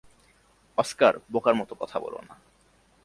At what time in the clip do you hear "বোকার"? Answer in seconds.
1.31-1.55